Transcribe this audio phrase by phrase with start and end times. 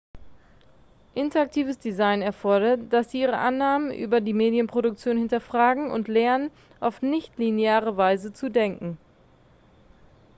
[1.13, 7.97] interaktives design erfordert dass sie ihre annahmen über die medienproduktion hinterfragen und lernen auf nicht-lineare
[7.97, 8.97] weise zu denken